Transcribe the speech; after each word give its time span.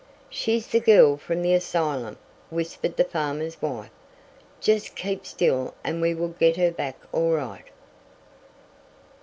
"She's 0.31 0.65
the 0.65 0.79
girl 0.79 1.15
from 1.15 1.43
the 1.43 1.53
asylum," 1.53 2.17
whispered 2.49 2.97
the 2.97 3.03
farmer's 3.03 3.61
wife. 3.61 3.91
"Jest 4.59 4.95
keep 4.95 5.27
still 5.27 5.75
and 5.83 6.01
we 6.01 6.15
will 6.15 6.29
git 6.39 6.57
her 6.57 6.71
back 6.71 6.95
all 7.11 7.33
right." 7.33 7.67